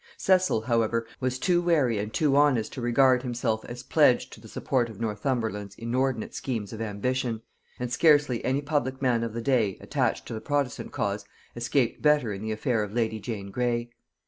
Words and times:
Cecil, 0.17 0.61
however, 0.61 1.05
was 1.19 1.37
both 1.37 1.45
too 1.45 1.61
wary 1.61 1.99
and 1.99 2.11
too 2.11 2.35
honest 2.35 2.73
to 2.73 2.81
regard 2.81 3.21
himself 3.21 3.63
as 3.65 3.83
pledged 3.83 4.33
to 4.33 4.41
the 4.41 4.47
support 4.47 4.89
of 4.89 4.99
Northumberland's 4.99 5.75
inordinate 5.75 6.33
schemes 6.33 6.73
of 6.73 6.81
ambition; 6.81 7.43
and 7.79 7.91
scarcely 7.93 8.43
any 8.43 8.63
public 8.63 8.99
man 8.99 9.23
of 9.23 9.33
the 9.33 9.43
day, 9.43 9.77
attached 9.79 10.25
to 10.25 10.33
the 10.33 10.41
protestant 10.41 10.91
cause, 10.91 11.23
escaped 11.55 12.01
better 12.01 12.33
in 12.33 12.41
the 12.41 12.51
affair 12.51 12.81
of 12.81 12.91
lady 12.93 13.19
Jane 13.19 13.51
Grey. 13.51 13.91